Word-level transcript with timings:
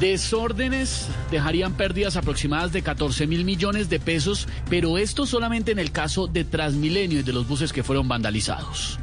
Desórdenes 0.00 1.08
dejarían 1.30 1.72
pérdidas 1.72 2.16
aproximadas 2.16 2.72
de 2.72 2.82
14 2.82 3.26
mil 3.26 3.44
millones 3.44 3.88
de 3.88 3.98
pesos, 3.98 4.46
pero 4.68 4.98
esto 4.98 5.24
solamente 5.24 5.72
en 5.72 5.78
el 5.78 5.90
caso 5.90 6.26
de 6.26 6.44
Transmilenio 6.44 7.20
y 7.20 7.22
de 7.22 7.32
los 7.32 7.48
buses 7.48 7.72
que 7.72 7.82
fueron 7.82 8.06
vandalizados. 8.06 8.98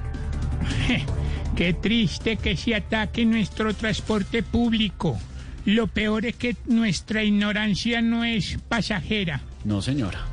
Qué 1.56 1.74
triste 1.74 2.38
que 2.38 2.56
se 2.56 2.76
ataque 2.76 3.26
nuestro 3.26 3.74
transporte 3.74 4.44
público. 4.44 5.20
Lo 5.66 5.88
peor 5.88 6.26
es 6.26 6.36
que 6.36 6.56
nuestra 6.66 7.24
ignorancia 7.24 8.02
no 8.02 8.24
es 8.24 8.58
pasajera. 8.68 9.42
No, 9.64 9.82
señora. 9.82 10.26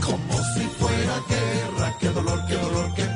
Como 0.00 0.32
si 0.54 0.60
fuera 0.78 1.20
guerra, 1.28 1.94
qué 2.00 2.08
dolor, 2.08 2.40
qué 2.48 2.54
dolor, 2.54 2.94
qué 2.94 3.11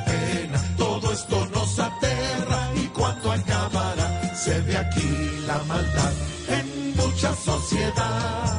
acabará 3.86 4.34
se 4.34 4.60
ve 4.62 4.76
aquí 4.76 5.08
la 5.46 5.58
maldad 5.64 6.12
en 6.48 6.96
mucha 6.96 7.34
sociedad. 7.34 8.58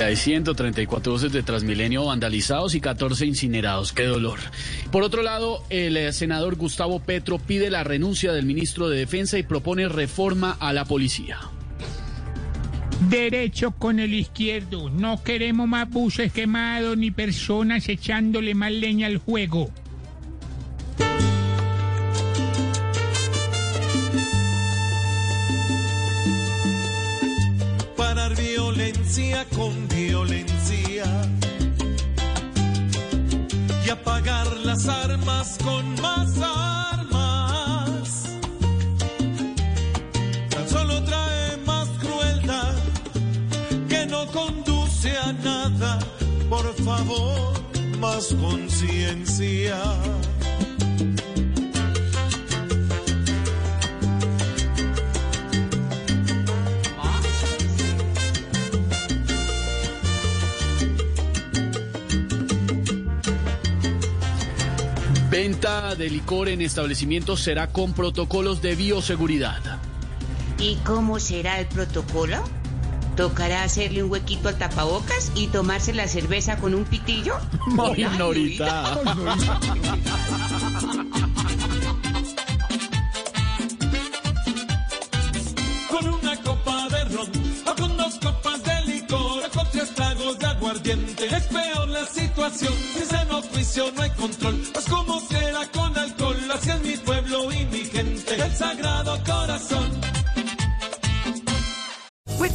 Hay 0.00 0.16
134 0.16 1.12
buses 1.12 1.30
de 1.30 1.42
Transmilenio 1.42 2.06
vandalizados 2.06 2.74
y 2.74 2.80
14 2.80 3.26
incinerados. 3.26 3.92
Qué 3.92 4.04
dolor. 4.04 4.38
Por 4.90 5.02
otro 5.02 5.22
lado, 5.22 5.62
el 5.68 5.94
eh, 5.98 6.12
senador 6.14 6.56
Gustavo 6.56 7.00
Petro 7.00 7.38
pide 7.38 7.68
la 7.68 7.84
renuncia 7.84 8.32
del 8.32 8.46
ministro 8.46 8.88
de 8.88 8.98
Defensa 8.98 9.36
y 9.36 9.42
propone 9.42 9.90
reforma 9.90 10.56
a 10.58 10.72
la 10.72 10.86
policía. 10.86 11.38
Derecho 13.10 13.72
con 13.72 14.00
el 14.00 14.14
izquierdo. 14.14 14.88
No 14.88 15.22
queremos 15.22 15.68
más 15.68 15.90
buses 15.90 16.32
quemados 16.32 16.96
ni 16.96 17.10
personas 17.10 17.86
echándole 17.88 18.54
más 18.54 18.72
leña 18.72 19.06
al 19.06 19.18
juego. 19.18 19.70
Violencia 28.90 29.46
con 29.54 29.86
violencia 29.88 31.04
y 33.86 33.90
apagar 33.90 34.46
las 34.64 34.88
armas 34.88 35.58
con 35.62 36.00
más 36.00 36.28
armas. 36.42 38.24
Tan 40.50 40.68
solo 40.68 41.04
trae 41.04 41.56
más 41.58 41.88
crueldad 42.00 42.74
que 43.88 44.06
no 44.06 44.26
conduce 44.26 45.16
a 45.16 45.32
nada. 45.34 45.98
Por 46.48 46.74
favor, 46.74 47.52
más 47.98 48.34
conciencia. 48.40 49.78
Venta 65.42 65.94
de 65.94 66.10
licor 66.10 66.50
en 66.50 66.60
establecimientos 66.60 67.40
será 67.40 67.68
con 67.68 67.94
protocolos 67.94 68.60
de 68.60 68.74
bioseguridad. 68.74 69.80
¿Y 70.58 70.74
cómo 70.84 71.18
será 71.18 71.58
el 71.58 71.64
protocolo? 71.64 72.36
¿Tocará 73.16 73.62
hacerle 73.62 74.02
un 74.02 74.10
huequito 74.10 74.50
al 74.50 74.58
tapabocas 74.58 75.32
y 75.34 75.46
tomarse 75.46 75.94
la 75.94 76.08
cerveza 76.08 76.58
con 76.58 76.74
un 76.74 76.84
pitillo? 76.84 77.36
Ay, 77.78 78.06
Norita. 78.18 79.00
con 85.88 86.06
una 86.06 86.36
copa 86.42 86.88
de 86.90 87.04
ron 87.04 87.30
o 87.66 87.74
con 87.76 87.96
dos 87.96 88.18
copas 88.18 88.62
de 88.62 88.92
licor 88.92 89.42
o 89.46 89.50
con 89.58 89.70
tres 89.72 89.94
tragos 89.94 90.38
de 90.38 90.46
aguardiente. 90.46 91.34
Es 91.34 91.44
peor 91.44 91.88
la 91.88 92.04
situación 92.04 92.74